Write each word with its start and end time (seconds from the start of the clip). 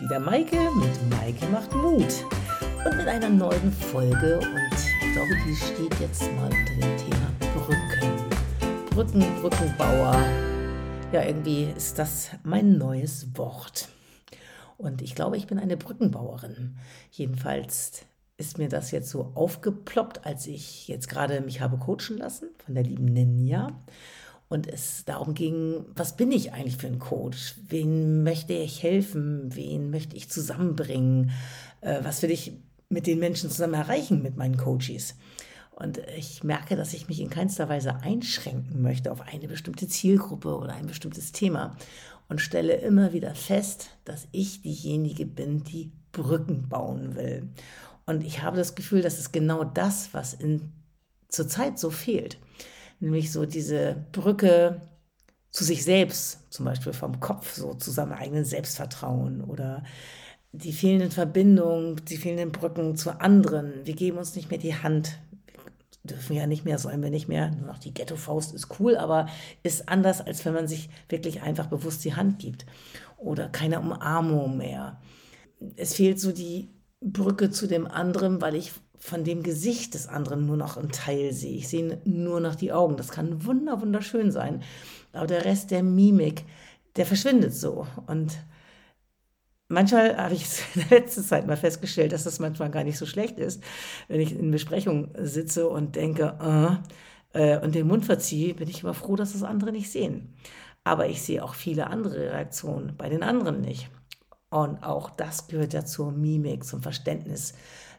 wieder 0.00 0.20
Maike 0.20 0.56
mit 0.76 1.10
Maike 1.10 1.46
macht 1.46 1.74
Mut. 1.74 2.24
Und 2.84 2.96
mit 2.96 3.08
einer 3.08 3.28
neuen 3.28 3.72
Folge 3.72 4.38
und 4.38 4.72
ich 4.72 5.12
glaube, 5.12 5.36
die 5.44 5.56
steht 5.56 6.00
jetzt 6.00 6.22
mal 6.34 6.44
unter 6.44 6.74
dem 6.74 6.96
Thema 6.96 7.32
Brücken. 7.54 8.86
Brücken, 8.90 9.40
Brückenbauer. 9.40 10.24
Ja, 11.12 11.24
irgendwie 11.24 11.72
ist 11.76 11.98
das 11.98 12.30
mein 12.44 12.78
neues 12.78 13.36
Wort. 13.36 13.88
Und 14.76 15.02
ich 15.02 15.16
glaube, 15.16 15.36
ich 15.36 15.48
bin 15.48 15.58
eine 15.58 15.76
Brückenbauerin. 15.76 16.76
Jedenfalls 17.10 18.02
ist 18.36 18.58
mir 18.58 18.68
das 18.68 18.92
jetzt 18.92 19.10
so 19.10 19.32
aufgeploppt, 19.34 20.24
als 20.24 20.46
ich 20.46 20.86
jetzt 20.86 21.08
gerade 21.08 21.40
mich 21.40 21.60
habe 21.60 21.76
coachen 21.76 22.18
lassen 22.18 22.50
von 22.64 22.74
der 22.74 22.84
lieben 22.84 23.06
Ninja 23.06 23.72
und 24.48 24.66
es 24.66 25.04
darum 25.04 25.34
ging, 25.34 25.84
was 25.94 26.16
bin 26.16 26.32
ich 26.32 26.52
eigentlich 26.52 26.76
für 26.76 26.86
ein 26.86 26.98
Coach? 26.98 27.56
Wen 27.68 28.22
möchte 28.22 28.54
ich 28.54 28.82
helfen? 28.82 29.54
Wen 29.54 29.90
möchte 29.90 30.16
ich 30.16 30.30
zusammenbringen? 30.30 31.30
Äh, 31.80 32.02
was 32.02 32.22
will 32.22 32.30
ich 32.30 32.52
mit 32.88 33.06
den 33.06 33.18
Menschen 33.18 33.50
zusammen 33.50 33.74
erreichen 33.74 34.22
mit 34.22 34.36
meinen 34.36 34.56
Coaches? 34.56 35.16
Und 35.70 36.00
ich 36.16 36.42
merke, 36.42 36.76
dass 36.76 36.94
ich 36.94 37.08
mich 37.08 37.20
in 37.20 37.30
keinster 37.30 37.68
Weise 37.68 37.96
einschränken 37.96 38.82
möchte 38.82 39.12
auf 39.12 39.20
eine 39.20 39.46
bestimmte 39.46 39.86
Zielgruppe 39.86 40.56
oder 40.56 40.72
ein 40.72 40.86
bestimmtes 40.86 41.30
Thema 41.30 41.76
und 42.28 42.40
stelle 42.40 42.74
immer 42.74 43.12
wieder 43.12 43.34
fest, 43.34 43.90
dass 44.04 44.26
ich 44.32 44.62
diejenige 44.62 45.24
bin, 45.26 45.62
die 45.62 45.92
Brücken 46.10 46.68
bauen 46.68 47.14
will. 47.14 47.48
Und 48.06 48.24
ich 48.24 48.42
habe 48.42 48.56
das 48.56 48.74
Gefühl, 48.74 49.02
das 49.02 49.18
ist 49.18 49.32
genau 49.32 49.62
das, 49.62 50.08
was 50.12 50.34
in, 50.34 50.72
zurzeit 51.28 51.78
so 51.78 51.90
fehlt 51.90 52.38
nämlich 53.00 53.32
so 53.32 53.46
diese 53.46 54.04
Brücke 54.12 54.80
zu 55.50 55.64
sich 55.64 55.84
selbst, 55.84 56.52
zum 56.52 56.64
Beispiel 56.66 56.92
vom 56.92 57.20
Kopf, 57.20 57.54
so 57.54 57.74
zu 57.74 57.90
seinem 57.90 58.12
eigenen 58.12 58.44
Selbstvertrauen 58.44 59.42
oder 59.42 59.82
die 60.52 60.72
fehlenden 60.72 61.10
Verbindungen, 61.10 61.96
die 62.04 62.16
fehlenden 62.16 62.52
Brücken 62.52 62.96
zu 62.96 63.20
anderen. 63.20 63.72
Wir 63.84 63.94
geben 63.94 64.18
uns 64.18 64.34
nicht 64.34 64.50
mehr 64.50 64.58
die 64.58 64.74
Hand. 64.74 65.18
Wir 66.02 66.14
dürfen 66.14 66.36
ja 66.36 66.46
nicht 66.46 66.64
mehr, 66.64 66.78
sollen 66.78 67.02
wir 67.02 67.10
nicht 67.10 67.28
mehr. 67.28 67.50
Nur 67.50 67.66
noch 67.66 67.78
die 67.78 67.92
Ghetto-Faust 67.92 68.54
ist 68.54 68.80
cool, 68.80 68.96
aber 68.96 69.28
ist 69.62 69.88
anders, 69.88 70.20
als 70.20 70.44
wenn 70.44 70.54
man 70.54 70.68
sich 70.68 70.88
wirklich 71.08 71.42
einfach 71.42 71.66
bewusst 71.66 72.04
die 72.04 72.14
Hand 72.14 72.38
gibt. 72.38 72.66
Oder 73.18 73.48
keine 73.48 73.80
Umarmung 73.80 74.56
mehr. 74.56 75.00
Es 75.76 75.94
fehlt 75.94 76.20
so 76.20 76.32
die 76.32 76.70
Brücke 77.00 77.50
zu 77.50 77.66
dem 77.66 77.86
anderen, 77.86 78.40
weil 78.40 78.54
ich 78.54 78.72
von 78.98 79.24
dem 79.24 79.42
Gesicht 79.42 79.94
des 79.94 80.08
anderen 80.08 80.46
nur 80.46 80.56
noch 80.56 80.76
einen 80.76 80.90
Teil 80.90 81.32
sehe. 81.32 81.56
Ich 81.56 81.68
sehe 81.68 82.00
nur 82.04 82.40
noch 82.40 82.54
die 82.54 82.72
Augen. 82.72 82.96
Das 82.96 83.08
kann 83.08 83.44
wunder, 83.44 83.80
wunderschön 83.80 84.30
sein. 84.30 84.62
Aber 85.12 85.26
der 85.26 85.44
Rest 85.44 85.70
der 85.70 85.82
Mimik, 85.82 86.44
der 86.96 87.06
verschwindet 87.06 87.54
so. 87.54 87.86
Und 88.06 88.38
manchmal 89.68 90.16
habe 90.16 90.34
ich 90.34 90.46
in 90.74 90.82
der 90.88 91.00
letzten 91.00 91.22
Zeit 91.22 91.46
mal 91.46 91.56
festgestellt, 91.56 92.12
dass 92.12 92.24
das 92.24 92.40
manchmal 92.40 92.70
gar 92.70 92.84
nicht 92.84 92.98
so 92.98 93.06
schlecht 93.06 93.38
ist, 93.38 93.62
wenn 94.08 94.20
ich 94.20 94.32
in 94.32 94.50
Besprechungen 94.50 95.10
sitze 95.18 95.68
und 95.68 95.96
denke, 95.96 96.80
äh, 97.34 97.54
äh, 97.54 97.58
und 97.60 97.74
den 97.74 97.86
Mund 97.86 98.04
verziehe, 98.04 98.54
bin 98.54 98.68
ich 98.68 98.82
immer 98.82 98.94
froh, 98.94 99.16
dass 99.16 99.32
das 99.32 99.42
andere 99.42 99.72
nicht 99.72 99.90
sehen. 99.90 100.34
Aber 100.84 101.08
ich 101.08 101.22
sehe 101.22 101.44
auch 101.44 101.54
viele 101.54 101.88
andere 101.88 102.18
Reaktionen 102.32 102.96
bei 102.96 103.08
den 103.08 103.22
anderen 103.22 103.60
nicht. 103.60 103.90
Und 104.50 104.82
auch 104.82 105.10
das 105.10 105.46
gehört 105.48 105.74
ja 105.74 105.84
zur 105.84 106.10
Mimik, 106.10 106.64
zum 106.64 106.82
Verständnis 106.82 107.52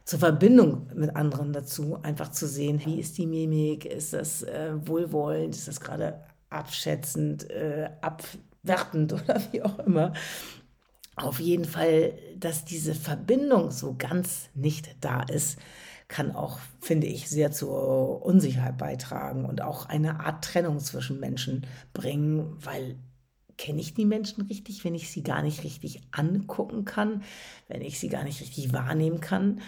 zur 0.05 0.19
Verbindung 0.19 0.89
mit 0.95 1.15
anderen 1.15 1.53
dazu, 1.53 1.99
einfach 2.01 2.31
zu 2.31 2.47
sehen, 2.47 2.81
wie 2.83 2.99
ist 2.99 3.17
die 3.17 3.27
Mimik, 3.27 3.85
ist 3.85 4.13
das 4.13 4.43
äh, 4.43 4.71
wohlwollend, 4.75 5.55
ist 5.55 5.67
das 5.67 5.79
gerade 5.79 6.23
abschätzend, 6.49 7.49
äh, 7.49 7.89
abwertend 8.01 9.13
oder 9.13 9.41
wie 9.51 9.61
auch 9.61 9.79
immer. 9.79 10.13
Auf 11.15 11.39
jeden 11.39 11.65
Fall, 11.65 12.13
dass 12.37 12.65
diese 12.65 12.95
Verbindung 12.95 13.71
so 13.71 13.95
ganz 13.97 14.49
nicht 14.55 14.95
da 15.01 15.21
ist, 15.21 15.59
kann 16.07 16.35
auch, 16.35 16.59
finde 16.81 17.07
ich, 17.07 17.29
sehr 17.29 17.51
zur 17.51 18.25
Unsicherheit 18.25 18.77
beitragen 18.77 19.45
und 19.45 19.61
auch 19.61 19.85
eine 19.85 20.21
Art 20.21 20.43
Trennung 20.43 20.79
zwischen 20.79 21.19
Menschen 21.19 21.67
bringen, 21.93 22.57
weil 22.59 22.97
kenne 23.57 23.81
ich 23.81 23.93
die 23.93 24.05
Menschen 24.05 24.45
richtig, 24.45 24.83
wenn 24.85 24.95
ich 24.95 25.11
sie 25.11 25.21
gar 25.21 25.43
nicht 25.43 25.63
richtig 25.63 26.01
angucken 26.11 26.85
kann, 26.85 27.23
wenn 27.67 27.81
ich 27.81 27.99
sie 27.99 28.07
gar 28.07 28.23
nicht 28.23 28.41
richtig 28.41 28.73
wahrnehmen 28.73 29.19
kann 29.19 29.61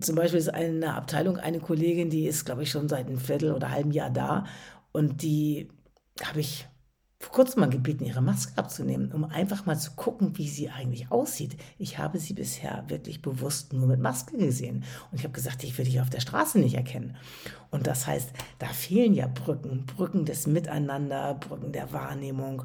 zum 0.00 0.14
Beispiel 0.14 0.38
ist 0.38 0.52
eine 0.52 0.94
Abteilung 0.94 1.38
eine 1.38 1.60
Kollegin, 1.60 2.10
die 2.10 2.26
ist, 2.26 2.44
glaube 2.44 2.62
ich, 2.62 2.70
schon 2.70 2.88
seit 2.88 3.06
einem 3.06 3.18
Viertel 3.18 3.52
oder 3.52 3.70
halben 3.70 3.90
Jahr 3.90 4.10
da. 4.10 4.44
Und 4.92 5.22
die 5.22 5.68
habe 6.24 6.40
ich 6.40 6.66
vor 7.18 7.32
kurzem 7.32 7.60
mal 7.60 7.70
gebeten, 7.70 8.04
ihre 8.04 8.20
Maske 8.20 8.56
abzunehmen, 8.56 9.10
um 9.10 9.24
einfach 9.24 9.64
mal 9.66 9.78
zu 9.78 9.92
gucken, 9.92 10.36
wie 10.36 10.48
sie 10.48 10.68
eigentlich 10.68 11.10
aussieht. 11.10 11.56
Ich 11.78 11.98
habe 11.98 12.18
sie 12.18 12.34
bisher 12.34 12.84
wirklich 12.88 13.22
bewusst 13.22 13.72
nur 13.72 13.86
mit 13.86 14.00
Maske 14.00 14.36
gesehen. 14.36 14.84
Und 15.10 15.18
ich 15.18 15.24
habe 15.24 15.32
gesagt, 15.32 15.64
ich 15.64 15.76
würde 15.76 15.90
dich 15.90 16.00
auf 16.00 16.10
der 16.10 16.20
Straße 16.20 16.58
nicht 16.58 16.74
erkennen. 16.74 17.16
Und 17.70 17.86
das 17.86 18.06
heißt, 18.06 18.30
da 18.58 18.66
fehlen 18.66 19.14
ja 19.14 19.26
Brücken, 19.28 19.86
Brücken 19.86 20.24
des 20.24 20.46
Miteinander, 20.46 21.34
Brücken 21.34 21.72
der 21.72 21.92
Wahrnehmung. 21.92 22.64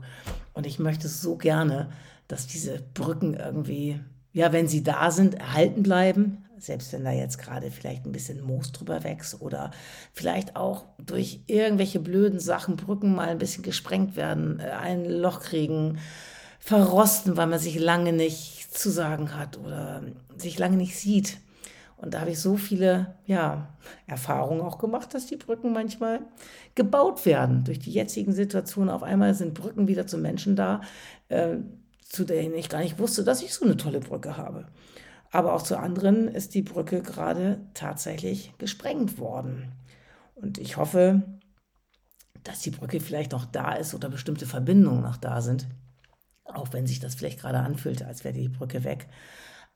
Und 0.54 0.68
ich 0.68 0.80
möchte 0.80 1.08
so 1.08 1.38
gerne, 1.38 1.90
dass 2.28 2.46
diese 2.46 2.84
Brücken 2.94 3.34
irgendwie, 3.34 4.00
ja, 4.34 4.52
wenn 4.52 4.68
sie 4.68 4.84
da 4.84 5.12
sind, 5.12 5.36
erhalten 5.36 5.82
bleiben, 5.82 6.46
selbst 6.64 6.94
wenn 6.94 7.04
da 7.04 7.12
jetzt 7.12 7.38
gerade 7.38 7.72
vielleicht 7.72 8.06
ein 8.06 8.12
bisschen 8.12 8.42
Moos 8.42 8.72
drüber 8.72 9.04
wächst 9.04 9.42
oder 9.42 9.72
vielleicht 10.14 10.56
auch 10.56 10.86
durch 10.98 11.42
irgendwelche 11.48 12.00
blöden 12.00 12.40
Sachen 12.40 12.76
Brücken 12.76 13.16
mal 13.16 13.30
ein 13.30 13.38
bisschen 13.38 13.64
gesprengt 13.64 14.16
werden, 14.16 14.60
äh, 14.60 14.72
ein 14.72 15.06
Loch 15.06 15.42
kriegen, 15.42 16.00
verrosten, 16.60 17.38
weil 17.38 17.48
man 17.48 17.60
sich 17.60 17.80
lange 17.80 18.14
nicht 18.14 18.78
zu 18.78 18.90
sagen 18.90 19.36
hat 19.36 19.58
oder 19.58 20.04
sich 20.38 20.58
lange 20.60 20.78
nicht 20.78 20.98
sieht. 20.98 21.38
Und 21.98 22.16
da 22.16 22.22
habe 22.22 22.32
ich 22.32 22.40
so 22.40 22.58
viele 22.58 23.16
ja, 23.28 23.68
Erfahrungen 24.08 24.62
auch 24.62 24.80
gemacht, 24.80 25.14
dass 25.14 25.28
die 25.28 25.36
Brücken 25.36 25.72
manchmal 25.72 26.22
gebaut 26.74 27.28
werden. 27.28 27.64
Durch 27.64 27.78
die 27.78 27.92
jetzigen 27.92 28.34
Situationen 28.34 28.90
auf 28.90 29.04
einmal 29.04 29.36
sind 29.36 29.54
Brücken 29.54 29.88
wieder 29.88 30.08
zu 30.08 30.18
Menschen 30.18 30.56
da, 30.56 30.82
äh, 31.30 31.58
zu 32.02 32.24
denen 32.24 32.56
ich 32.56 32.70
gar 32.70 32.80
nicht 32.80 32.98
wusste, 32.98 33.24
dass 33.24 33.44
ich 33.44 33.54
so 33.54 33.66
eine 33.66 33.78
tolle 33.78 34.00
Brücke 34.00 34.36
habe. 34.36 34.66
Aber 35.32 35.54
auch 35.54 35.62
zu 35.62 35.80
anderen 35.80 36.28
ist 36.28 36.54
die 36.54 36.62
Brücke 36.62 37.02
gerade 37.02 37.62
tatsächlich 37.74 38.54
gesprengt 38.58 39.18
worden. 39.18 39.72
Und 40.36 40.58
ich 40.58 40.78
hoffe, 40.78 41.24
dass 42.44 42.60
die 42.60 42.72
Brücke 42.72 43.00
vielleicht 43.00 43.32
noch 43.32 43.46
da 43.46 43.74
ist 43.74 43.94
oder 43.94 44.10
bestimmte 44.10 44.46
Verbindungen 44.46 45.02
noch 45.02 45.18
da 45.18 45.42
sind. 45.42 45.68
Auch 46.44 46.74
wenn 46.74 46.86
sich 46.86 47.00
das 47.00 47.16
vielleicht 47.16 47.40
gerade 47.40 47.60
anfühlt, 47.60 48.04
als 48.04 48.24
wäre 48.24 48.34
die 48.34 48.50
Brücke 48.50 48.84
weg. 48.84 49.08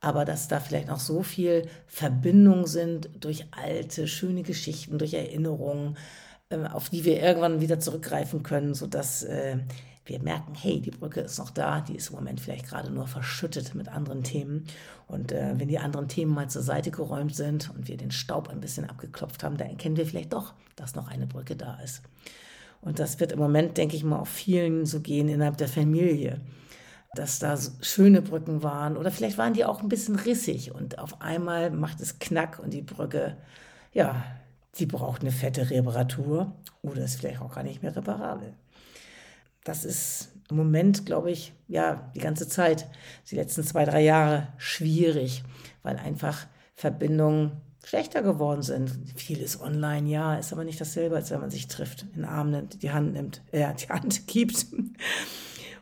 Aber 0.00 0.26
dass 0.26 0.48
da 0.48 0.60
vielleicht 0.60 0.88
noch 0.88 1.00
so 1.00 1.22
viel 1.22 1.68
Verbindungen 1.86 2.66
sind 2.66 3.08
durch 3.18 3.46
alte, 3.52 4.08
schöne 4.08 4.42
Geschichten, 4.42 4.98
durch 4.98 5.14
Erinnerungen, 5.14 5.96
äh, 6.50 6.66
auf 6.66 6.90
die 6.90 7.04
wir 7.04 7.22
irgendwann 7.22 7.62
wieder 7.62 7.80
zurückgreifen 7.80 8.42
können, 8.42 8.74
sodass 8.74 9.22
äh, 9.22 9.58
wir 10.06 10.20
merken, 10.20 10.54
hey, 10.54 10.80
die 10.80 10.92
Brücke 10.92 11.20
ist 11.20 11.38
noch 11.38 11.50
da, 11.50 11.80
die 11.80 11.96
ist 11.96 12.10
im 12.10 12.16
Moment 12.16 12.40
vielleicht 12.40 12.68
gerade 12.68 12.90
nur 12.90 13.08
verschüttet 13.08 13.74
mit 13.74 13.88
anderen 13.88 14.22
Themen. 14.22 14.64
Und 15.08 15.32
äh, 15.32 15.54
wenn 15.56 15.68
die 15.68 15.80
anderen 15.80 16.08
Themen 16.08 16.32
mal 16.32 16.48
zur 16.48 16.62
Seite 16.62 16.90
geräumt 16.90 17.34
sind 17.34 17.70
und 17.70 17.88
wir 17.88 17.96
den 17.96 18.12
Staub 18.12 18.48
ein 18.48 18.60
bisschen 18.60 18.88
abgeklopft 18.88 19.42
haben, 19.42 19.56
dann 19.56 19.68
erkennen 19.68 19.96
wir 19.96 20.06
vielleicht 20.06 20.32
doch, 20.32 20.54
dass 20.76 20.94
noch 20.94 21.08
eine 21.08 21.26
Brücke 21.26 21.56
da 21.56 21.78
ist. 21.80 22.02
Und 22.80 23.00
das 23.00 23.18
wird 23.18 23.32
im 23.32 23.40
Moment, 23.40 23.76
denke 23.76 23.96
ich 23.96 24.04
mal, 24.04 24.20
auch 24.20 24.26
vielen 24.28 24.86
so 24.86 25.00
gehen 25.00 25.28
innerhalb 25.28 25.56
der 25.56 25.68
Familie, 25.68 26.40
dass 27.14 27.40
da 27.40 27.56
so 27.56 27.72
schöne 27.80 28.22
Brücken 28.22 28.62
waren 28.62 28.96
oder 28.96 29.10
vielleicht 29.10 29.38
waren 29.38 29.54
die 29.54 29.64
auch 29.64 29.82
ein 29.82 29.88
bisschen 29.88 30.16
rissig 30.16 30.72
und 30.72 30.98
auf 30.98 31.20
einmal 31.20 31.70
macht 31.70 32.00
es 32.00 32.18
Knack 32.18 32.58
und 32.58 32.74
die 32.74 32.82
Brücke, 32.82 33.38
ja, 33.92 34.22
die 34.78 34.86
braucht 34.86 35.22
eine 35.22 35.32
fette 35.32 35.70
Reparatur 35.70 36.52
oder 36.82 37.02
ist 37.02 37.16
vielleicht 37.16 37.40
auch 37.40 37.54
gar 37.54 37.64
nicht 37.64 37.82
mehr 37.82 37.96
reparabel 37.96 38.52
das 39.66 39.84
ist 39.84 40.28
im 40.48 40.56
Moment, 40.56 41.06
glaube 41.06 41.30
ich, 41.30 41.52
ja, 41.68 42.10
die 42.14 42.20
ganze 42.20 42.48
Zeit, 42.48 42.86
die 43.30 43.34
letzten 43.34 43.64
zwei, 43.64 43.84
drei 43.84 44.02
Jahre 44.02 44.48
schwierig, 44.58 45.42
weil 45.82 45.96
einfach 45.96 46.46
Verbindungen 46.74 47.52
schlechter 47.84 48.22
geworden 48.22 48.62
sind. 48.62 48.92
Vieles 49.16 49.60
online, 49.60 50.08
ja, 50.08 50.36
ist 50.36 50.52
aber 50.52 50.64
nicht 50.64 50.80
dasselbe, 50.80 51.16
als 51.16 51.30
wenn 51.30 51.40
man 51.40 51.50
sich 51.50 51.66
trifft, 51.66 52.02
in 52.02 52.22
den 52.22 52.24
Arm 52.24 52.50
nimmt, 52.50 52.82
die 52.82 52.92
Hand 52.92 53.12
nimmt, 53.12 53.42
äh, 53.50 53.66
die 53.74 53.88
Hand 53.88 54.26
gibt. 54.28 54.66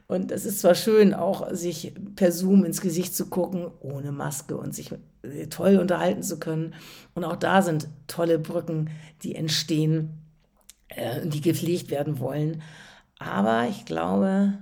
Und 0.07 0.31
es 0.31 0.45
ist 0.45 0.61
zwar 0.61 0.75
schön, 0.75 1.13
auch 1.13 1.51
sich 1.53 1.95
per 2.17 2.33
Zoom 2.33 2.65
ins 2.65 2.81
Gesicht 2.81 3.15
zu 3.15 3.27
gucken, 3.27 3.71
ohne 3.81 4.13
Maske 4.13 4.57
und 4.57 4.75
sich 4.75 4.93
äh, 5.23 5.47
toll 5.49 5.77
unterhalten 5.77 6.23
zu 6.23 6.39
können. 6.39 6.75
Und 7.15 7.25
auch 7.25 7.37
da 7.37 7.61
sind 7.63 7.89
tolle 8.07 8.39
Brücken, 8.39 8.91
die 9.23 9.35
entstehen, 9.35 10.23
äh, 10.89 11.27
die 11.27 11.41
gepflegt 11.41 11.91
werden 11.91 12.19
wollen. 12.19 12.63
Aber 13.25 13.67
ich 13.69 13.87
glaube, 13.87 14.59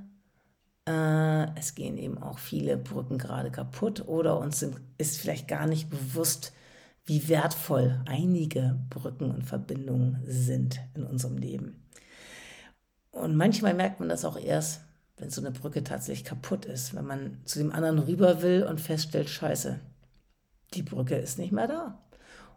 äh, 0.86 1.58
es 1.58 1.74
gehen 1.74 1.98
eben 1.98 2.18
auch 2.18 2.38
viele 2.38 2.76
Brücken 2.76 3.18
gerade 3.18 3.50
kaputt 3.50 4.06
oder 4.06 4.38
uns 4.38 4.60
sind, 4.60 4.80
ist 4.98 5.18
vielleicht 5.18 5.48
gar 5.48 5.66
nicht 5.66 5.90
bewusst, 5.90 6.52
wie 7.04 7.28
wertvoll 7.28 8.00
einige 8.06 8.78
Brücken 8.88 9.32
und 9.32 9.42
Verbindungen 9.42 10.22
sind 10.24 10.80
in 10.94 11.02
unserem 11.02 11.38
Leben. 11.38 11.82
Und 13.10 13.36
manchmal 13.36 13.74
merkt 13.74 13.98
man 13.98 14.08
das 14.08 14.24
auch 14.24 14.38
erst, 14.38 14.82
wenn 15.16 15.28
so 15.30 15.40
eine 15.40 15.50
Brücke 15.50 15.82
tatsächlich 15.82 16.24
kaputt 16.24 16.64
ist, 16.64 16.94
wenn 16.94 17.04
man 17.04 17.38
zu 17.44 17.58
dem 17.58 17.72
anderen 17.72 17.98
rüber 17.98 18.42
will 18.42 18.64
und 18.64 18.80
feststellt, 18.80 19.28
scheiße, 19.28 19.80
die 20.74 20.82
Brücke 20.82 21.16
ist 21.16 21.38
nicht 21.38 21.52
mehr 21.52 21.66
da. 21.66 21.98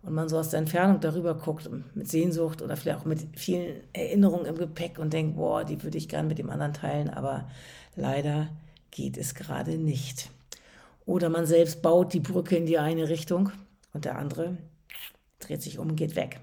Und 0.06 0.14
man 0.14 0.30
so 0.30 0.38
aus 0.38 0.50
der 0.50 0.60
Entfernung 0.60 1.00
darüber 1.00 1.34
guckt, 1.34 1.68
mit 1.96 2.08
Sehnsucht 2.08 2.62
oder 2.62 2.78
vielleicht 2.78 3.00
auch 3.00 3.06
mit 3.06 3.26
vielen 3.36 3.78
Erinnerungen 3.92 4.46
im 4.46 4.58
Gepäck 4.58 5.00
und 5.00 5.12
denkt, 5.14 5.36
boah, 5.36 5.64
die 5.64 5.82
würde 5.82 5.98
ich 5.98 6.08
gern 6.08 6.28
mit 6.28 6.38
dem 6.38 6.52
anderen 6.52 6.74
teilen, 6.74 7.10
aber 7.10 7.50
leider 7.96 8.50
geht 8.92 9.18
es 9.18 9.34
gerade 9.34 9.78
nicht. 9.78 10.30
Oder 11.06 11.30
man 11.30 11.48
selbst 11.48 11.82
baut 11.82 12.14
die 12.14 12.20
Brücke 12.20 12.56
in 12.56 12.68
die 12.68 12.78
eine 12.78 13.10
Richtung 13.10 13.52
und 13.94 14.06
der 14.06 14.18
andere 14.18 14.58
dreht 15.40 15.64
sich 15.64 15.80
um 15.80 15.90
und 15.90 15.96
geht 15.96 16.16
weg. 16.16 16.40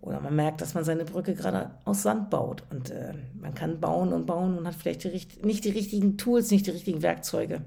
Oder 0.00 0.20
man 0.20 0.36
merkt, 0.36 0.60
dass 0.60 0.74
man 0.74 0.84
seine 0.84 1.04
Brücke 1.04 1.34
gerade 1.34 1.72
aus 1.84 2.02
Sand 2.02 2.30
baut. 2.30 2.62
Und 2.70 2.90
äh, 2.90 3.14
man 3.34 3.54
kann 3.54 3.80
bauen 3.80 4.12
und 4.12 4.26
bauen 4.26 4.56
und 4.56 4.66
hat 4.66 4.76
vielleicht 4.76 5.04
die, 5.04 5.44
nicht 5.44 5.64
die 5.64 5.70
richtigen 5.70 6.16
Tools, 6.18 6.50
nicht 6.50 6.66
die 6.66 6.70
richtigen 6.70 7.02
Werkzeuge 7.02 7.62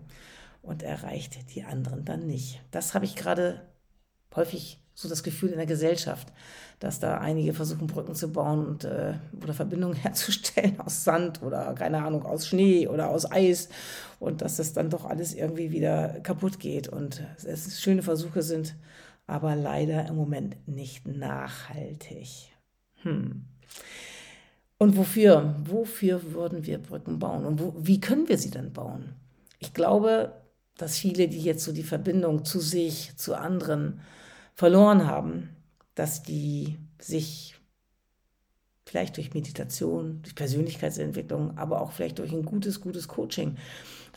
und 0.62 0.84
erreicht 0.84 1.54
die 1.54 1.64
anderen 1.64 2.06
dann 2.06 2.28
nicht. 2.28 2.62
Das 2.72 2.94
habe 2.94 3.06
ich 3.06 3.16
gerade 3.16 3.62
häufig 4.36 4.81
so 4.94 5.10
das 5.10 5.24
Gefühl 5.24 5.50
in 5.50 5.58
der 5.58 5.66
Gesellschaft, 5.66 6.28
dass 6.80 7.00
da 7.00 7.18
einige 7.20 7.54
versuchen, 7.54 7.88
Brücken 7.88 8.16
zu 8.16 8.32
bauen 8.32 8.66
und, 8.66 8.84
äh, 8.84 9.14
oder 9.42 9.54
Verbindungen 9.54 9.96
herzustellen 10.02 10.80
aus 10.80 11.04
Sand 11.04 11.42
oder 11.42 11.74
keine 11.74 12.04
Ahnung, 12.04 12.26
aus 12.26 12.48
Schnee 12.48 12.88
oder 12.88 13.10
aus 13.10 13.32
Eis 13.32 13.70
und 14.20 14.42
dass 14.42 14.58
das 14.58 14.74
dann 14.74 14.90
doch 14.90 15.06
alles 15.06 15.34
irgendwie 15.34 15.72
wieder 15.72 16.20
kaputt 16.22 16.60
geht 16.60 16.88
und 16.88 17.24
es 17.46 17.82
schöne 17.82 18.04
Versuche 18.04 18.42
sind, 18.42 18.76
aber 19.28 19.56
leider 19.56 20.08
im 20.08 20.16
Moment 20.16 20.58
nicht 20.68 21.08
nachhaltig. 21.08 22.52
Hm. 23.04 23.46
Und 24.78 24.98
wofür? 24.98 25.56
Wofür 25.64 26.34
würden 26.34 26.66
wir 26.66 26.80
Brücken 26.80 27.20
bauen? 27.20 27.46
Und 27.46 27.60
wo, 27.60 27.76
wie 27.78 28.02
können 28.02 28.28
wir 28.28 28.40
sie 28.40 28.50
dann 28.50 28.74
bauen? 28.74 29.14
Ich 29.60 29.76
glaube, 29.76 30.34
dass 30.76 30.98
viele, 30.98 31.28
die 31.28 31.42
jetzt 31.42 31.64
so 31.64 31.72
die 31.72 31.84
Verbindung 31.84 32.46
zu 32.46 32.60
sich, 32.60 33.16
zu 33.16 33.36
anderen 33.36 34.02
verloren 34.54 35.08
haben, 35.08 35.50
dass 35.96 36.24
die 36.24 36.78
sich 37.00 37.56
vielleicht 38.86 39.18
durch 39.18 39.34
Meditation, 39.34 40.22
durch 40.22 40.36
Persönlichkeitsentwicklung, 40.36 41.58
aber 41.58 41.82
auch 41.82 41.92
vielleicht 41.92 42.20
durch 42.20 42.32
ein 42.32 42.44
gutes, 42.44 42.82
gutes 42.82 43.08
Coaching 43.08 43.58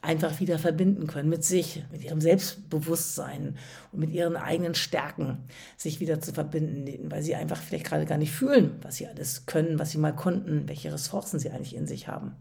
einfach 0.03 0.39
wieder 0.41 0.59
verbinden 0.59 1.07
können 1.07 1.29
mit 1.29 1.45
sich, 1.45 1.83
mit 1.91 2.05
ihrem 2.05 2.21
Selbstbewusstsein 2.21 3.57
und 3.93 4.01
mit 4.01 4.11
ihren 4.11 4.37
eigenen 4.37 4.75
Stärken, 4.75 5.39
sich 5.77 6.01
wieder 6.01 6.21
zu 6.21 6.33
verbinden, 6.33 7.11
weil 7.11 7.23
sie 7.23 7.35
einfach 7.35 7.61
vielleicht 7.61 7.87
gerade 7.87 8.05
gar 8.05 8.19
nicht 8.19 8.33
fühlen, 8.33 8.77
was 8.83 8.97
sie 8.97 9.07
alles 9.07 9.47
können, 9.47 9.79
was 9.79 9.93
sie 9.93 9.99
mal 9.99 10.15
konnten, 10.15 10.69
welche 10.69 10.93
Ressourcen 10.93 11.39
sie 11.39 11.51
eigentlich 11.51 11.75
in 11.75 11.87
sich 11.87 12.09
haben. 12.09 12.37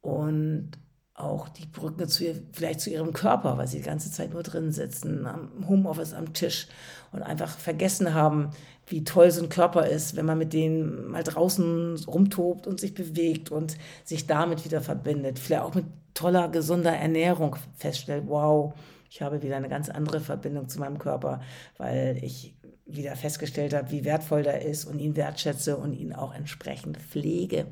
Und 0.00 0.72
auch 1.14 1.48
die 1.48 1.66
Brücke 1.66 2.06
zu 2.06 2.24
ihr, 2.24 2.42
vielleicht 2.52 2.80
zu 2.80 2.90
ihrem 2.90 3.12
Körper, 3.12 3.58
weil 3.58 3.68
sie 3.68 3.78
die 3.78 3.84
ganze 3.84 4.10
Zeit 4.10 4.32
nur 4.32 4.42
drin 4.42 4.72
sitzen, 4.72 5.26
am 5.26 5.68
Homeoffice 5.68 6.14
am 6.14 6.32
Tisch 6.32 6.68
und 7.12 7.22
einfach 7.22 7.58
vergessen 7.58 8.14
haben, 8.14 8.50
wie 8.86 9.04
toll 9.04 9.30
so 9.30 9.42
ein 9.42 9.48
Körper 9.48 9.86
ist, 9.86 10.16
wenn 10.16 10.26
man 10.26 10.38
mit 10.38 10.52
denen 10.52 11.08
mal 11.08 11.22
draußen 11.22 12.04
rumtobt 12.06 12.66
und 12.66 12.80
sich 12.80 12.94
bewegt 12.94 13.50
und 13.50 13.76
sich 14.04 14.26
damit 14.26 14.64
wieder 14.64 14.80
verbindet. 14.80 15.38
Vielleicht 15.38 15.62
auch 15.62 15.74
mit 15.74 15.84
toller, 16.14 16.48
gesunder 16.48 16.92
Ernährung 16.92 17.56
feststellt, 17.76 18.24
wow, 18.26 18.74
ich 19.10 19.20
habe 19.20 19.42
wieder 19.42 19.56
eine 19.56 19.68
ganz 19.68 19.90
andere 19.90 20.20
Verbindung 20.20 20.68
zu 20.68 20.80
meinem 20.80 20.98
Körper, 20.98 21.40
weil 21.76 22.18
ich 22.22 22.54
wieder 22.86 23.14
festgestellt 23.16 23.74
habe, 23.74 23.90
wie 23.90 24.04
wertvoll 24.04 24.42
der 24.42 24.62
ist 24.62 24.84
und 24.84 24.98
ihn 24.98 25.16
wertschätze 25.16 25.76
und 25.76 25.92
ihn 25.92 26.12
auch 26.12 26.34
entsprechend 26.34 26.96
pflege. 26.96 27.66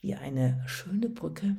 Wie 0.00 0.14
eine 0.14 0.62
schöne 0.66 1.10
Brücke, 1.10 1.56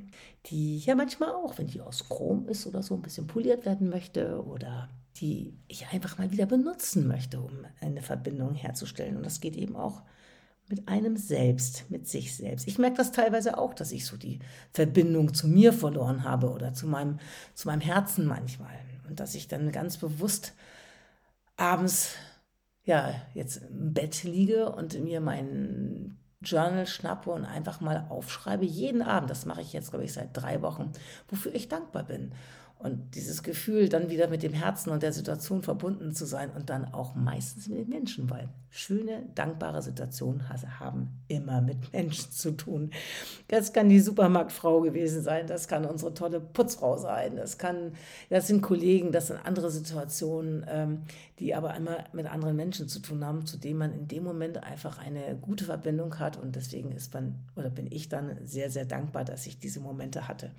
die 0.48 0.80
ja 0.80 0.96
manchmal 0.96 1.30
auch, 1.32 1.58
wenn 1.58 1.68
die 1.68 1.82
aus 1.82 2.10
Chrom 2.10 2.48
ist 2.48 2.66
oder 2.66 2.82
so, 2.82 2.96
ein 2.96 3.02
bisschen 3.02 3.28
poliert 3.28 3.66
werden 3.66 3.90
möchte 3.90 4.44
oder 4.44 4.90
die 5.18 5.54
ich 5.68 5.88
einfach 5.92 6.18
mal 6.18 6.32
wieder 6.32 6.46
benutzen 6.46 7.08
möchte, 7.08 7.40
um 7.42 7.66
eine 7.80 8.02
Verbindung 8.02 8.56
herzustellen. 8.56 9.18
Und 9.18 9.26
das 9.26 9.40
geht 9.40 9.56
eben 9.56 9.76
auch 9.76 10.02
mit 10.68 10.88
einem 10.88 11.18
selbst, 11.18 11.92
mit 11.92 12.08
sich 12.08 12.36
selbst. 12.36 12.68
Ich 12.68 12.80
merke 12.80 12.98
das 12.98 13.12
teilweise 13.12 13.58
auch, 13.58 13.74
dass 13.74 13.92
ich 13.92 14.06
so 14.06 14.18
die 14.18 14.40
Verbindung 14.74 15.34
zu 15.34 15.48
mir 15.48 15.74
verloren 15.74 16.24
habe 16.24 16.50
oder 16.50 16.74
zu 16.74 16.88
meinem, 16.88 17.20
zu 17.54 17.68
meinem 17.68 17.82
Herzen 17.82 18.26
manchmal. 18.26 18.80
Und 19.08 19.20
dass 19.20 19.36
ich 19.36 19.48
dann 19.48 19.72
ganz 19.72 19.98
bewusst 19.98 20.54
abends, 21.58 22.16
ja, 22.86 23.14
jetzt 23.34 23.58
im 23.58 23.94
Bett 23.94 24.24
liege 24.24 24.72
und 24.72 25.00
mir 25.04 25.20
mein 25.20 26.18
Journal 26.42 26.88
schnappe 26.88 27.32
und 27.32 27.46
einfach 27.46 27.82
mal 27.82 28.06
aufschreibe, 28.10 28.66
jeden 28.66 29.02
Abend, 29.02 29.30
das 29.30 29.46
mache 29.46 29.62
ich 29.62 29.74
jetzt, 29.74 29.92
glaube 29.92 30.06
ich, 30.06 30.14
seit 30.14 30.30
drei 30.34 30.62
Wochen, 30.62 30.92
wofür 31.30 31.54
ich 31.54 31.70
dankbar 31.70 32.04
bin. 32.04 32.32
Und 32.81 33.13
dieses 33.13 33.44
Gefühl, 33.44 33.89
dann 33.89 34.10
wieder 34.10 34.28
mit 34.28 34.42
dem 34.42 34.54
Herzen 34.54 34.89
und 34.89 35.04
der 35.04 35.13
Situation 35.13 35.62
verbunden 35.62 36.16
zu 36.16 36.25
sein 36.25 36.50
und 36.50 36.72
dann 36.72 36.92
auch 36.94 37.13
meistens 37.13 37.68
mit 37.68 37.78
den 37.78 37.89
Menschen, 37.89 38.28
weil 38.31 38.50
schöne, 38.72 39.24
dankbare 39.36 39.83
Situationen 39.83 40.50
haben 40.80 41.10
immer 41.28 41.62
mit 41.62 41.94
Menschen 41.94 42.31
zu 42.31 42.51
tun. 42.51 42.89
Das 43.50 43.72
kann 43.72 43.89
die 43.89 44.00
Supermarktfrau 44.00 44.81
gewesen 44.81 45.22
sein, 45.22 45.45
das 45.45 45.68
kann 45.68 45.86
unsere 45.86 46.16
tolle 46.16 46.39
Putzfrau 46.39 46.98
sein, 46.98 47.36
das 47.36 47.60
kann, 47.60 47.94
das 48.31 48.48
sind 48.48 48.62
Kollegen, 48.63 49.12
das 49.12 49.27
sind 49.27 49.38
andere 49.45 49.69
Situationen, 49.69 50.66
ähm, 50.68 51.04
die 51.38 51.54
aber 51.54 51.75
immer 51.75 52.06
mit 52.13 52.25
anderen 52.25 52.56
Menschen 52.56 52.88
zu 52.88 53.00
tun 53.00 53.24
haben, 53.24 53.45
zu 53.45 53.57
denen 53.57 53.77
man 53.77 53.94
in 53.94 54.07
dem 54.07 54.24
Moment 54.24 54.63
einfach 54.63 54.98
eine 54.98 55.38
gute 55.39 55.66
Verbindung 55.66 56.18
hat. 56.18 56.38
Und 56.38 56.56
deswegen 56.56 56.92
ist 56.92 57.13
man 57.13 57.36
oder 57.56 57.69
bin 57.69 57.88
ich 57.92 58.10
dann 58.10 58.38
sehr, 58.44 58.72
sehr 58.72 58.86
dankbar, 58.86 59.24
dass 59.24 59.45
ich 59.45 59.60
diese 59.60 59.81
Momente 59.81 60.27
hatte. 60.27 60.50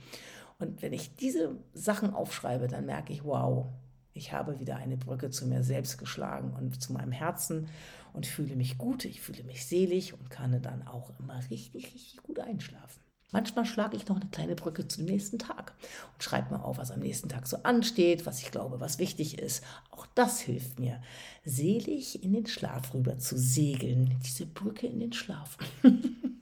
Und 0.62 0.80
wenn 0.80 0.92
ich 0.92 1.16
diese 1.16 1.56
Sachen 1.74 2.14
aufschreibe, 2.14 2.68
dann 2.68 2.86
merke 2.86 3.12
ich, 3.12 3.24
wow, 3.24 3.66
ich 4.12 4.32
habe 4.32 4.60
wieder 4.60 4.76
eine 4.76 4.96
Brücke 4.96 5.30
zu 5.30 5.44
mir 5.44 5.64
selbst 5.64 5.98
geschlagen 5.98 6.52
und 6.56 6.80
zu 6.80 6.92
meinem 6.92 7.10
Herzen 7.10 7.66
und 8.12 8.28
fühle 8.28 8.54
mich 8.54 8.78
gut, 8.78 9.04
ich 9.04 9.20
fühle 9.20 9.42
mich 9.42 9.66
selig 9.66 10.14
und 10.14 10.30
kann 10.30 10.62
dann 10.62 10.86
auch 10.86 11.10
immer 11.18 11.40
richtig, 11.50 11.92
richtig 11.94 12.18
gut 12.22 12.38
einschlafen. 12.38 13.00
Manchmal 13.32 13.64
schlage 13.64 13.96
ich 13.96 14.06
noch 14.06 14.20
eine 14.20 14.30
kleine 14.30 14.54
Brücke 14.54 14.86
zum 14.86 15.04
nächsten 15.04 15.40
Tag 15.40 15.74
und 16.14 16.22
schreibe 16.22 16.54
mir 16.54 16.64
auf, 16.64 16.78
was 16.78 16.92
am 16.92 17.00
nächsten 17.00 17.28
Tag 17.28 17.48
so 17.48 17.56
ansteht, 17.64 18.24
was 18.24 18.40
ich 18.40 18.52
glaube, 18.52 18.78
was 18.78 19.00
wichtig 19.00 19.40
ist. 19.40 19.64
Auch 19.90 20.06
das 20.14 20.38
hilft 20.38 20.78
mir, 20.78 21.02
selig 21.44 22.22
in 22.22 22.34
den 22.34 22.46
Schlaf 22.46 22.94
rüber 22.94 23.18
zu 23.18 23.36
segeln, 23.36 24.16
diese 24.24 24.46
Brücke 24.46 24.86
in 24.86 25.00
den 25.00 25.12
Schlaf. 25.12 25.58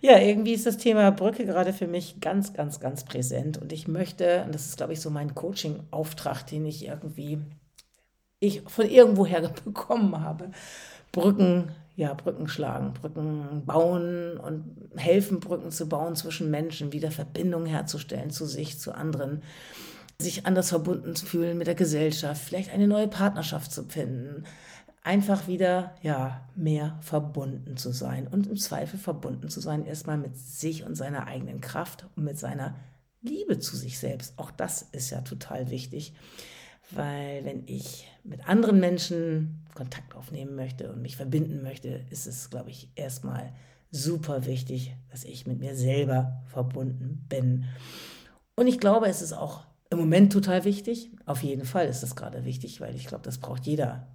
Ja, 0.00 0.18
irgendwie 0.18 0.52
ist 0.52 0.66
das 0.66 0.76
Thema 0.76 1.10
Brücke 1.10 1.46
gerade 1.46 1.72
für 1.72 1.86
mich 1.86 2.20
ganz, 2.20 2.52
ganz, 2.52 2.78
ganz 2.78 3.04
präsent. 3.04 3.58
Und 3.58 3.72
ich 3.72 3.88
möchte, 3.88 4.42
und 4.44 4.54
das 4.54 4.66
ist, 4.66 4.76
glaube 4.76 4.92
ich, 4.92 5.00
so 5.00 5.10
mein 5.10 5.34
Coaching-Auftrag, 5.34 6.46
den 6.46 6.66
ich 6.66 6.86
irgendwie 6.86 7.38
ich 8.40 8.62
von 8.66 8.88
irgendwoher 8.88 9.48
bekommen 9.64 10.20
habe. 10.20 10.50
Brücken, 11.12 11.70
ja, 11.96 12.12
Brücken 12.12 12.48
schlagen, 12.48 12.92
Brücken 12.92 13.62
bauen 13.64 14.36
und 14.36 14.76
helfen, 14.96 15.40
Brücken 15.40 15.70
zu 15.70 15.88
bauen 15.88 16.16
zwischen 16.16 16.50
Menschen, 16.50 16.92
wieder 16.92 17.10
Verbindungen 17.10 17.66
herzustellen 17.66 18.30
zu 18.30 18.46
sich, 18.46 18.78
zu 18.78 18.92
anderen, 18.92 19.42
sich 20.20 20.44
anders 20.44 20.70
verbunden 20.70 21.14
zu 21.14 21.24
fühlen 21.24 21.56
mit 21.56 21.66
der 21.66 21.76
Gesellschaft, 21.76 22.42
vielleicht 22.42 22.72
eine 22.72 22.88
neue 22.88 23.08
Partnerschaft 23.08 23.72
zu 23.72 23.84
finden, 23.84 24.44
einfach 25.04 25.46
wieder 25.46 25.94
ja 26.02 26.48
mehr 26.56 26.98
verbunden 27.02 27.76
zu 27.76 27.92
sein 27.92 28.26
und 28.26 28.46
im 28.46 28.56
Zweifel 28.56 28.98
verbunden 28.98 29.48
zu 29.50 29.60
sein 29.60 29.86
erstmal 29.86 30.18
mit 30.18 30.36
sich 30.36 30.84
und 30.84 30.96
seiner 30.96 31.26
eigenen 31.26 31.60
Kraft 31.60 32.06
und 32.16 32.24
mit 32.24 32.38
seiner 32.38 32.74
Liebe 33.20 33.58
zu 33.58 33.76
sich 33.76 33.98
selbst. 33.98 34.34
Auch 34.38 34.50
das 34.50 34.82
ist 34.92 35.10
ja 35.10 35.20
total 35.20 35.70
wichtig, 35.70 36.14
weil 36.90 37.44
wenn 37.44 37.64
ich 37.66 38.08
mit 38.24 38.48
anderen 38.48 38.80
Menschen 38.80 39.66
Kontakt 39.74 40.14
aufnehmen 40.14 40.56
möchte 40.56 40.90
und 40.90 41.02
mich 41.02 41.16
verbinden 41.16 41.62
möchte, 41.62 42.06
ist 42.10 42.26
es, 42.26 42.48
glaube 42.48 42.70
ich, 42.70 42.90
erstmal 42.94 43.52
super 43.90 44.46
wichtig, 44.46 44.96
dass 45.10 45.24
ich 45.24 45.46
mit 45.46 45.60
mir 45.60 45.76
selber 45.76 46.42
verbunden 46.46 47.26
bin. 47.28 47.66
Und 48.56 48.68
ich 48.68 48.80
glaube, 48.80 49.06
es 49.06 49.20
ist 49.20 49.34
auch 49.34 49.66
im 49.90 49.98
Moment 49.98 50.32
total 50.32 50.64
wichtig. 50.64 51.10
Auf 51.26 51.42
jeden 51.42 51.64
Fall 51.64 51.86
ist 51.86 52.02
es 52.02 52.16
gerade 52.16 52.44
wichtig, 52.44 52.80
weil 52.80 52.94
ich 52.94 53.06
glaube, 53.06 53.24
das 53.24 53.38
braucht 53.38 53.66
jeder 53.66 54.06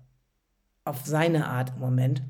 auf 0.89 1.05
seine 1.05 1.48
Art 1.48 1.74
im 1.75 1.79
Moment, 1.79 2.22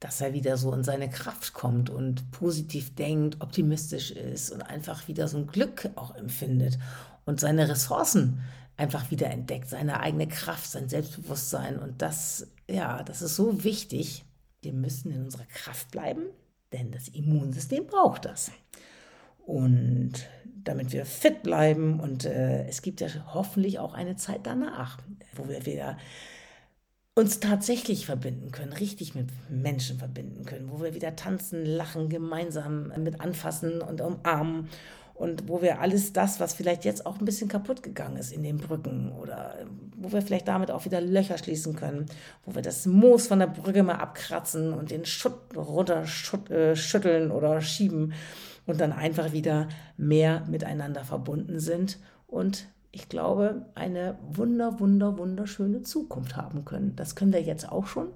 dass 0.00 0.20
er 0.20 0.34
wieder 0.34 0.56
so 0.56 0.72
in 0.74 0.82
seine 0.82 1.08
Kraft 1.08 1.54
kommt 1.54 1.88
und 1.88 2.30
positiv 2.32 2.94
denkt, 2.94 3.40
optimistisch 3.40 4.10
ist 4.10 4.50
und 4.50 4.62
einfach 4.62 5.06
wieder 5.06 5.28
so 5.28 5.38
ein 5.38 5.46
Glück 5.46 5.88
auch 5.94 6.14
empfindet 6.16 6.78
und 7.24 7.38
seine 7.38 7.68
Ressourcen 7.68 8.40
einfach 8.76 9.12
wieder 9.12 9.30
entdeckt, 9.30 9.68
seine 9.68 10.00
eigene 10.00 10.26
Kraft, 10.26 10.68
sein 10.68 10.88
Selbstbewusstsein. 10.88 11.78
Und 11.78 12.02
das, 12.02 12.48
ja, 12.68 13.04
das 13.04 13.22
ist 13.22 13.36
so 13.36 13.62
wichtig. 13.62 14.24
Wir 14.60 14.72
müssen 14.72 15.12
in 15.12 15.22
unserer 15.22 15.46
Kraft 15.46 15.92
bleiben, 15.92 16.22
denn 16.72 16.90
das 16.90 17.06
Immunsystem 17.08 17.86
braucht 17.86 18.24
das. 18.24 18.50
Und 19.38 20.26
damit 20.64 20.92
wir 20.92 21.06
fit 21.06 21.44
bleiben 21.44 22.00
und 22.00 22.24
äh, 22.24 22.66
es 22.66 22.82
gibt 22.82 23.00
ja 23.00 23.08
hoffentlich 23.34 23.78
auch 23.78 23.94
eine 23.94 24.16
Zeit 24.16 24.40
danach, 24.44 24.98
wo 25.34 25.48
wir 25.48 25.66
wieder 25.66 25.96
uns 27.14 27.40
tatsächlich 27.40 28.06
verbinden 28.06 28.52
können, 28.52 28.72
richtig 28.72 29.14
mit 29.14 29.28
Menschen 29.50 29.98
verbinden 29.98 30.46
können, 30.46 30.70
wo 30.70 30.82
wir 30.82 30.94
wieder 30.94 31.14
tanzen, 31.14 31.64
lachen, 31.66 32.08
gemeinsam 32.08 32.92
mit 32.96 33.20
anfassen 33.20 33.82
und 33.82 34.00
umarmen 34.00 34.68
und 35.14 35.46
wo 35.46 35.60
wir 35.60 35.80
alles 35.80 36.14
das, 36.14 36.40
was 36.40 36.54
vielleicht 36.54 36.86
jetzt 36.86 37.04
auch 37.04 37.18
ein 37.18 37.26
bisschen 37.26 37.48
kaputt 37.48 37.82
gegangen 37.82 38.16
ist 38.16 38.32
in 38.32 38.42
den 38.42 38.56
Brücken 38.56 39.12
oder 39.12 39.56
wo 39.94 40.10
wir 40.10 40.22
vielleicht 40.22 40.48
damit 40.48 40.70
auch 40.70 40.86
wieder 40.86 41.02
Löcher 41.02 41.36
schließen 41.36 41.76
können, 41.76 42.06
wo 42.46 42.54
wir 42.54 42.62
das 42.62 42.86
Moos 42.86 43.26
von 43.26 43.40
der 43.40 43.46
Brücke 43.46 43.82
mal 43.82 43.96
abkratzen 43.96 44.72
und 44.72 44.90
den 44.90 45.04
Schutt 45.04 45.34
runter 45.54 46.04
äh, 46.50 46.74
schütteln 46.74 47.30
oder 47.30 47.60
schieben 47.60 48.14
und 48.66 48.80
dann 48.80 48.92
einfach 48.92 49.32
wieder 49.32 49.68
mehr 49.98 50.46
miteinander 50.48 51.04
verbunden 51.04 51.60
sind 51.60 51.98
und 52.26 52.68
ich 52.92 53.08
glaube, 53.08 53.66
eine 53.74 54.18
wunder, 54.22 54.78
wunder, 54.78 55.16
wunderschöne 55.16 55.82
Zukunft 55.82 56.36
haben 56.36 56.66
können. 56.66 56.94
Das 56.94 57.16
können 57.16 57.32
wir 57.32 57.42
jetzt 57.42 57.68
auch 57.68 57.86
schon, 57.86 58.08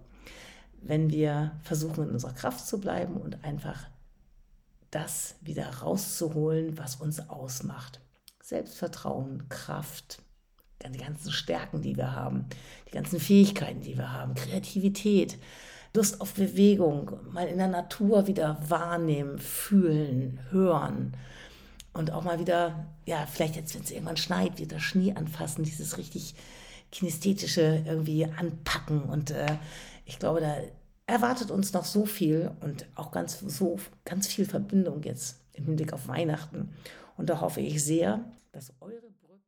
wenn 0.83 1.11
wir 1.11 1.53
versuchen, 1.63 2.05
in 2.05 2.11
unserer 2.11 2.35
Kraft 2.35 2.67
zu 2.67 2.79
bleiben 2.79 3.17
und 3.17 3.43
einfach 3.43 3.87
das 4.91 5.37
wieder 5.41 5.67
rauszuholen, 5.67 6.79
was 6.79 6.97
uns 6.97 7.29
ausmacht. 7.29 8.01
Selbstvertrauen, 8.43 9.49
Kraft, 9.49 10.23
die 10.89 10.99
ganzen 10.99 11.33
Stärken, 11.33 11.81
die 11.83 11.97
wir 11.97 12.15
haben, 12.15 12.45
die 12.87 12.93
ganzen 12.93 13.19
Fähigkeiten, 13.19 13.81
die 13.81 13.97
wir 13.97 14.13
haben, 14.13 14.35
Kreativität, 14.35 15.39
Lust 15.95 16.21
auf 16.21 16.35
Bewegung, 16.35 17.13
mal 17.33 17.49
in 17.49 17.57
der 17.57 17.69
Natur 17.69 18.27
wieder 18.27 18.59
wahrnehmen, 18.69 19.39
fühlen, 19.39 20.39
hören 20.51 21.17
und 21.97 22.13
auch 22.13 22.25
mal 22.25 22.39
wieder, 22.39 22.87
ja, 23.07 23.27
vielleicht 23.27 23.57
jetzt, 23.57 23.75
wenn 23.75 23.83
es 23.83 23.91
irgendwann 23.91 24.17
schneit, 24.17 24.59
wieder 24.59 24.79
Schnee 24.81 25.15
anfassen, 25.15 25.65
dieses 25.65 25.99
richtig 25.99 26.35
kinesthetische 26.93 27.83
irgendwie 27.87 28.27
anpacken. 28.27 29.03
Und 29.03 29.31
äh, 29.31 29.57
ich 30.05 30.19
glaube, 30.19 30.41
da 30.41 30.57
erwartet 31.07 31.51
uns 31.51 31.73
noch 31.73 31.85
so 31.85 32.07
viel 32.07 32.51
und 32.61 32.87
auch 32.95 33.11
ganz, 33.11 33.41
so, 33.41 33.79
ganz 34.05 34.27
viel 34.27 34.45
Verbindung 34.45 35.03
jetzt 35.03 35.41
im 35.53 35.65
Hinblick 35.65 35.93
auf 35.93 36.09
Weihnachten. 36.09 36.71
Und 37.17 37.31
da 37.31 37.41
hoffe 37.41 37.61
ich 37.61 37.83
sehr, 37.83 38.25
dass 38.53 38.73
eure 38.81 39.11
Brücken, 39.23 39.43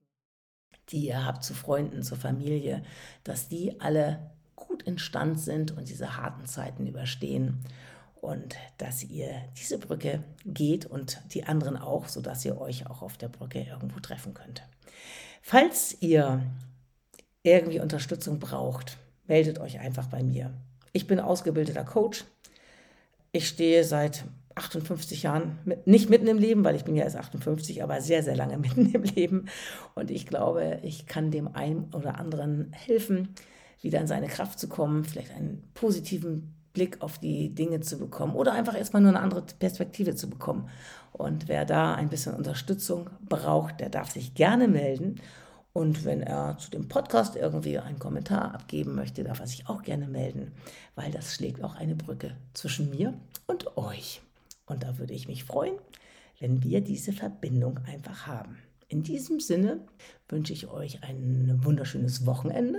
die 0.88 1.06
ihr 1.06 1.24
habt 1.24 1.44
zu 1.44 1.54
Freunden, 1.54 2.02
zur 2.02 2.18
Familie, 2.18 2.82
dass 3.24 3.48
die 3.48 3.80
alle 3.80 4.30
gut 4.56 4.82
in 4.82 4.98
Stand 4.98 5.38
sind 5.38 5.76
und 5.76 5.88
diese 5.88 6.16
harten 6.16 6.46
Zeiten 6.46 6.86
überstehen 6.86 7.60
und 8.20 8.56
dass 8.78 9.04
ihr 9.04 9.30
diese 9.58 9.78
Brücke 9.78 10.22
geht 10.44 10.86
und 10.86 11.20
die 11.32 11.44
anderen 11.44 11.76
auch, 11.76 12.08
sodass 12.08 12.44
ihr 12.44 12.60
euch 12.60 12.88
auch 12.88 13.02
auf 13.02 13.16
der 13.16 13.28
Brücke 13.28 13.60
irgendwo 13.60 14.00
treffen 14.00 14.34
könnt. 14.34 14.62
Falls 15.42 15.96
ihr 16.00 16.42
irgendwie 17.42 17.80
Unterstützung 17.80 18.38
braucht, 18.38 18.98
meldet 19.26 19.58
euch 19.58 19.78
einfach 19.80 20.06
bei 20.06 20.22
mir. 20.22 20.52
Ich 20.92 21.06
bin 21.06 21.20
ausgebildeter 21.20 21.84
Coach. 21.84 22.24
Ich 23.32 23.48
stehe 23.48 23.84
seit 23.84 24.24
58 24.54 25.22
Jahren, 25.22 25.58
mit, 25.64 25.86
nicht 25.86 26.10
mitten 26.10 26.26
im 26.26 26.38
Leben, 26.38 26.64
weil 26.64 26.76
ich 26.76 26.84
bin 26.84 26.96
ja 26.96 27.04
erst 27.04 27.16
58, 27.16 27.82
aber 27.82 28.00
sehr, 28.00 28.22
sehr 28.22 28.36
lange 28.36 28.58
mitten 28.58 28.92
im 28.92 29.02
Leben. 29.02 29.46
Und 29.94 30.10
ich 30.10 30.26
glaube, 30.26 30.80
ich 30.82 31.06
kann 31.06 31.30
dem 31.30 31.48
einen 31.54 31.92
oder 31.94 32.18
anderen 32.18 32.72
helfen, 32.72 33.34
wieder 33.80 34.00
in 34.00 34.06
seine 34.06 34.26
Kraft 34.26 34.58
zu 34.58 34.68
kommen, 34.68 35.04
vielleicht 35.04 35.30
einen 35.30 35.70
positiven 35.74 36.57
Blick 36.78 37.02
auf 37.02 37.18
die 37.18 37.52
Dinge 37.52 37.80
zu 37.80 37.98
bekommen 37.98 38.36
oder 38.36 38.52
einfach 38.52 38.76
erstmal 38.76 39.02
nur 39.02 39.10
eine 39.10 39.20
andere 39.20 39.42
Perspektive 39.42 40.14
zu 40.14 40.30
bekommen. 40.30 40.68
Und 41.12 41.48
wer 41.48 41.64
da 41.64 41.94
ein 41.94 42.08
bisschen 42.08 42.34
Unterstützung 42.34 43.10
braucht, 43.28 43.80
der 43.80 43.88
darf 43.88 44.12
sich 44.12 44.34
gerne 44.34 44.68
melden. 44.68 45.20
Und 45.72 46.04
wenn 46.04 46.22
er 46.22 46.56
zu 46.58 46.70
dem 46.70 46.86
Podcast 46.86 47.34
irgendwie 47.34 47.80
einen 47.80 47.98
Kommentar 47.98 48.54
abgeben 48.54 48.94
möchte, 48.94 49.24
darf 49.24 49.40
er 49.40 49.48
sich 49.48 49.68
auch 49.68 49.82
gerne 49.82 50.06
melden, 50.06 50.52
weil 50.94 51.10
das 51.10 51.34
schlägt 51.34 51.64
auch 51.64 51.74
eine 51.74 51.96
Brücke 51.96 52.36
zwischen 52.54 52.90
mir 52.90 53.12
und 53.48 53.76
euch. 53.76 54.22
Und 54.66 54.84
da 54.84 54.98
würde 54.98 55.14
ich 55.14 55.26
mich 55.26 55.42
freuen, 55.42 55.74
wenn 56.38 56.62
wir 56.62 56.80
diese 56.80 57.12
Verbindung 57.12 57.80
einfach 57.92 58.28
haben. 58.28 58.56
In 58.86 59.02
diesem 59.02 59.40
Sinne 59.40 59.80
wünsche 60.28 60.52
ich 60.52 60.68
euch 60.68 61.02
ein 61.02 61.58
wunderschönes 61.64 62.24
Wochenende 62.24 62.78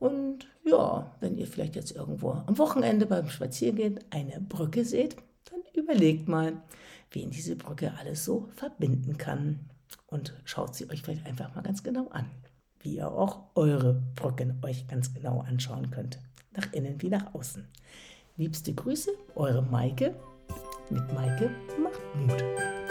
und 0.00 0.46
ja, 0.64 1.14
wenn 1.20 1.36
ihr 1.36 1.46
vielleicht 1.46 1.76
jetzt 1.76 1.92
irgendwo 1.92 2.30
am 2.30 2.58
Wochenende 2.58 3.06
beim 3.06 3.28
Spaziergehen 3.28 3.98
eine 4.10 4.40
Brücke 4.40 4.84
seht, 4.84 5.16
dann 5.50 5.60
überlegt 5.74 6.28
mal, 6.28 6.62
wen 7.10 7.30
diese 7.30 7.56
Brücke 7.56 7.92
alles 7.98 8.24
so 8.24 8.48
verbinden 8.54 9.16
kann. 9.16 9.60
Und 10.06 10.34
schaut 10.44 10.74
sie 10.74 10.88
euch 10.90 11.02
vielleicht 11.02 11.26
einfach 11.26 11.54
mal 11.54 11.62
ganz 11.62 11.82
genau 11.82 12.08
an. 12.08 12.26
Wie 12.80 12.96
ihr 12.96 13.10
auch 13.10 13.40
eure 13.54 14.02
Brücken 14.14 14.58
euch 14.62 14.86
ganz 14.86 15.12
genau 15.12 15.40
anschauen 15.40 15.90
könnt. 15.90 16.18
Nach 16.52 16.72
innen 16.72 17.00
wie 17.02 17.08
nach 17.08 17.34
außen. 17.34 17.66
Liebste 18.36 18.72
Grüße, 18.72 19.10
eure 19.34 19.62
Maike. 19.62 20.14
Mit 20.90 21.12
Maike 21.12 21.50
macht 21.82 22.00
Mut. 22.16 22.87